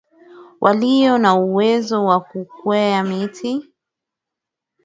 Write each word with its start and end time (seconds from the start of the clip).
walio 0.61 1.17
na 1.17 1.35
uwezo 1.35 2.05
wa 2.05 2.19
kukwea 2.21 3.03
miti 3.03 3.69